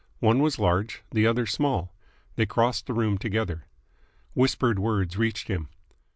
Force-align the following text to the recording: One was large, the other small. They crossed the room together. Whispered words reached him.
One 0.17 0.39
was 0.39 0.57
large, 0.57 1.03
the 1.11 1.27
other 1.27 1.45
small. 1.45 1.93
They 2.35 2.47
crossed 2.47 2.87
the 2.87 2.93
room 2.95 3.19
together. 3.19 3.67
Whispered 4.33 4.79
words 4.79 5.15
reached 5.15 5.47
him. 5.47 5.69